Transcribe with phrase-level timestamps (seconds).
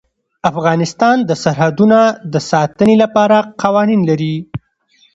[0.51, 1.99] افغانستان د سرحدونه
[2.33, 4.35] د ساتنې لپاره قوانین لري.